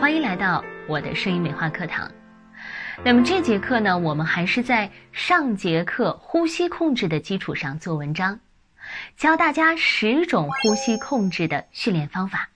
[0.00, 2.10] 欢迎来到我的声音美化课堂。
[3.04, 8.40] 那么这节课呢，我们还是在上节课呼吸控制的基础上做文章，
[9.18, 12.48] 教大家十种呼吸控制的训练方法。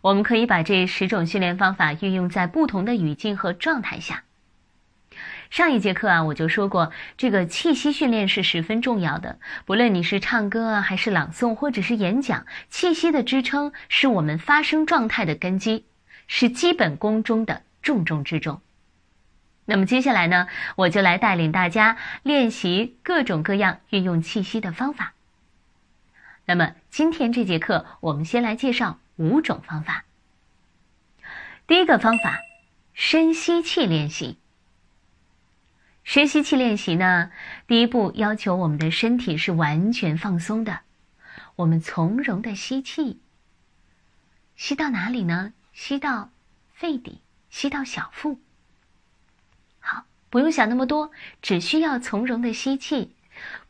[0.00, 4.24] 我们可以把这十种训练方法运用在不同的语境和状态下。
[5.50, 9.38] 上一节课啊，我就说过，这个气息训练是十分重要的。
[9.64, 15.86] 不论你是唱歌啊，还是朗诵，或者是演讲，气息的支撑是我们发声状态的根基，
[16.26, 18.60] 是基本功中的重中之重。
[19.66, 25.14] 那么接下来呢，我就来带领大家练习各种各样运用气息的方法。
[26.44, 30.04] 那么今天这节课，我们先来介绍五种方法。
[31.66, 32.40] 第一个方法，
[32.92, 34.38] 深吸气练习。
[36.02, 37.30] 深吸气练习呢，
[37.66, 40.80] 第一步要求我们的身体是完全放松的，
[41.56, 43.20] 我们从容的吸气，
[44.54, 45.54] 吸到哪里呢？
[45.74, 46.30] 吸到
[46.72, 48.40] 肺底，吸到小腹。
[49.80, 51.10] 好，不用想那么多，
[51.42, 53.14] 只需要从容的吸气，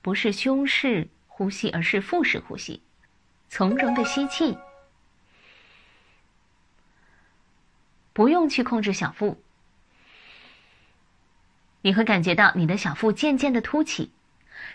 [0.03, 2.83] 不是胸式呼吸，而是腹式呼吸，
[3.49, 4.57] 从容的吸气，
[8.13, 9.43] 不用去控制小腹。
[11.81, 14.13] 你会感觉到你的小腹渐渐的凸起，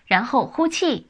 [0.05, 1.07] 然后呼气，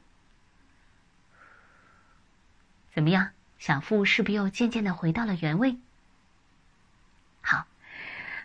[2.94, 3.30] 怎么样？
[3.58, 5.76] 小腹是不是又渐渐的回到了原位？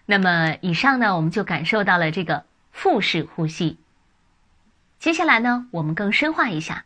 [0.06, 3.78] 那么以上呢，我们就感受到了这个腹式呼吸。
[5.00, 6.86] 接下来呢，我们更深化一下。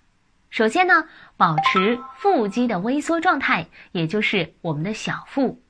[0.49, 5.61] 首先呢，保持腹肌的微缩状态，也就是我们的小腹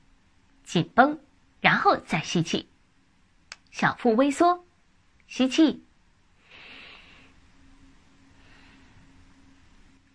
[0.64, 1.18] 紧绷，
[1.60, 2.68] 然后再吸气，
[3.70, 4.64] 小腹微缩。
[5.26, 5.84] 吸气，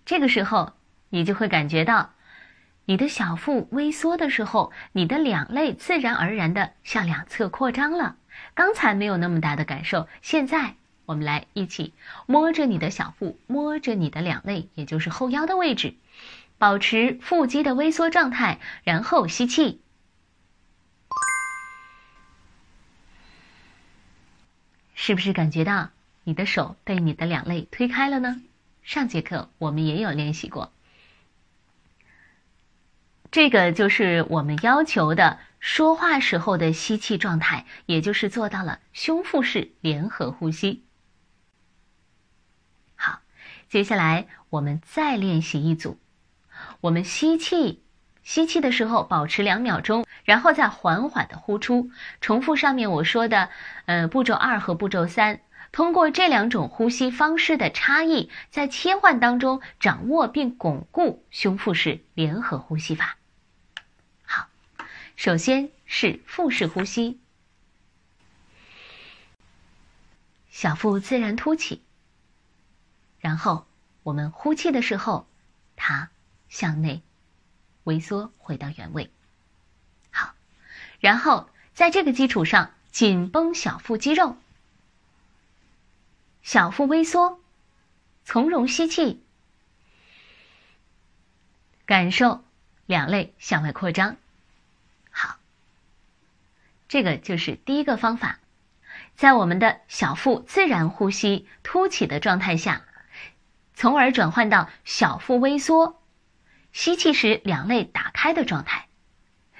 [0.03, 0.73] 这个时候
[1.09, 2.14] 你就会感觉到，
[2.87, 8.15] 你的小腹微缩的时候，你的两肋自然而然的向两侧扩张了。
[8.53, 11.93] 刚才没有那么大的感受，现在我们来一起
[12.27, 15.95] 摸着你的小腹，摸着你的两肋，也就是后腰的位置，
[16.59, 19.81] 保持腹肌的微缩状态，然后吸气。
[24.93, 25.89] 是不是感觉到
[26.23, 28.41] 你的手被你的两肋推开了呢？
[28.83, 30.71] 上节课我们也有练习过，
[33.31, 40.83] 这个就是我们要求的说话时候的吸气状态，也就是做到了胸腹式联合呼吸。
[42.95, 43.19] 好，
[43.67, 45.99] 接下来我们再练习一组，
[46.81, 47.81] 我们吸气。
[48.23, 53.49] 吸气的时候保持两秒钟，然后再缓缓的呼出，重复上面我说的，
[53.85, 63.17] 呃，步骤二和步骤三，通过这两种呼吸方式的差异，在切换当中掌握并巩固胸腹式联合呼吸法。
[64.23, 64.47] 好，
[65.15, 67.19] 首先是腹式呼吸，
[70.49, 71.81] 小腹自然凸起，
[73.19, 73.65] 然后
[74.03, 75.27] 我们呼气的时候，
[75.75, 76.09] 它
[76.49, 77.01] 向内。
[77.85, 79.11] 微缩回到原位，
[80.09, 80.33] 好，
[80.99, 84.37] 然后在这个基础上紧绷小腹肌肉，
[86.45, 87.39] 小腹微缩，
[88.23, 89.23] 从容吸气，
[91.87, 92.43] 感受
[92.85, 94.15] 两肋向外扩张，
[95.09, 95.39] 好，
[96.87, 98.37] 这个就是第一个方法，
[99.15, 102.83] 在我们的小腹自然呼吸凸起的状态下，
[103.73, 105.99] 从而转换到小腹微缩。
[106.71, 108.87] 吸气时两肋打开的状态，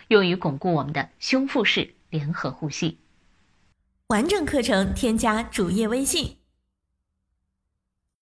[0.07, 2.99] 用于巩固我们的胸腹式联合呼吸。
[4.09, 6.37] 完整课程添加主页微信。